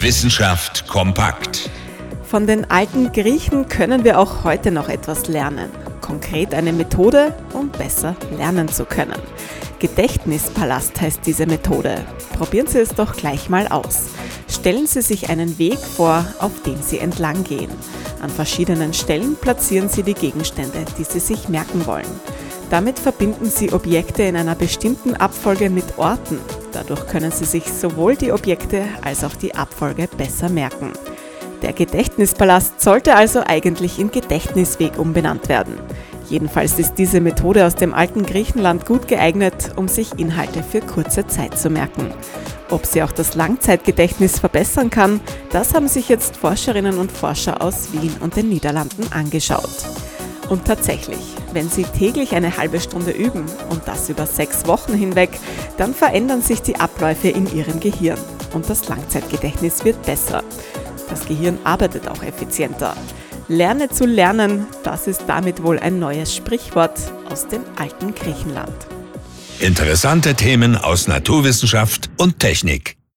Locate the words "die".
20.04-20.14, 20.96-21.04, 28.14-28.30, 29.34-29.56, 56.62-56.76